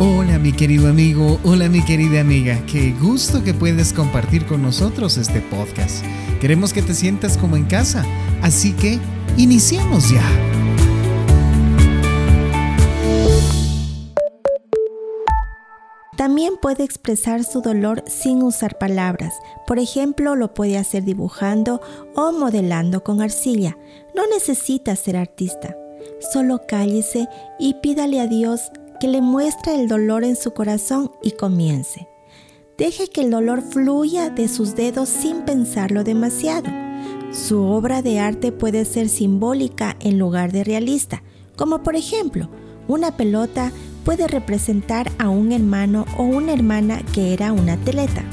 Hola 0.00 0.40
mi 0.40 0.50
querido 0.50 0.88
amigo, 0.88 1.38
hola 1.44 1.68
mi 1.68 1.80
querida 1.84 2.20
amiga, 2.20 2.60
qué 2.66 2.92
gusto 3.00 3.44
que 3.44 3.54
puedes 3.54 3.92
compartir 3.92 4.44
con 4.44 4.60
nosotros 4.60 5.16
este 5.18 5.40
podcast. 5.40 6.04
Queremos 6.40 6.72
que 6.72 6.82
te 6.82 6.94
sientas 6.94 7.38
como 7.38 7.56
en 7.56 7.64
casa, 7.66 8.04
así 8.42 8.72
que 8.72 8.98
iniciemos 9.36 10.10
ya. 10.10 10.20
También 16.16 16.56
puede 16.60 16.82
expresar 16.82 17.44
su 17.44 17.60
dolor 17.60 18.02
sin 18.08 18.42
usar 18.42 18.78
palabras. 18.78 19.32
Por 19.64 19.78
ejemplo, 19.78 20.34
lo 20.34 20.54
puede 20.54 20.76
hacer 20.76 21.04
dibujando 21.04 21.80
o 22.16 22.32
modelando 22.32 23.04
con 23.04 23.22
arcilla. 23.22 23.78
No 24.12 24.26
necesita 24.26 24.96
ser 24.96 25.16
artista. 25.16 25.76
Solo 26.32 26.62
cállese 26.66 27.28
y 27.60 27.74
pídale 27.74 28.20
a 28.20 28.26
Dios 28.26 28.72
que 29.04 29.10
le 29.10 29.20
muestre 29.20 29.74
el 29.74 29.86
dolor 29.86 30.24
en 30.24 30.34
su 30.34 30.54
corazón 30.54 31.12
y 31.22 31.32
comience. 31.32 32.08
Deje 32.78 33.08
que 33.08 33.20
el 33.20 33.30
dolor 33.30 33.60
fluya 33.60 34.30
de 34.30 34.48
sus 34.48 34.76
dedos 34.76 35.10
sin 35.10 35.42
pensarlo 35.42 36.04
demasiado. 36.04 36.70
Su 37.30 37.64
obra 37.64 38.00
de 38.00 38.18
arte 38.18 38.50
puede 38.50 38.86
ser 38.86 39.10
simbólica 39.10 39.94
en 40.00 40.18
lugar 40.18 40.52
de 40.52 40.64
realista, 40.64 41.22
como 41.54 41.82
por 41.82 41.96
ejemplo, 41.96 42.48
una 42.88 43.14
pelota 43.14 43.72
puede 44.06 44.26
representar 44.26 45.12
a 45.18 45.28
un 45.28 45.52
hermano 45.52 46.06
o 46.16 46.22
una 46.22 46.54
hermana 46.54 47.02
que 47.12 47.34
era 47.34 47.52
un 47.52 47.68
atleta. 47.68 48.24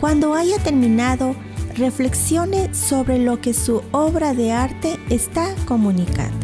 Cuando 0.00 0.34
haya 0.34 0.58
terminado, 0.64 1.36
reflexione 1.76 2.74
sobre 2.74 3.20
lo 3.20 3.40
que 3.40 3.54
su 3.54 3.82
obra 3.92 4.34
de 4.34 4.50
arte 4.50 4.98
está 5.10 5.54
comunicando. 5.68 6.43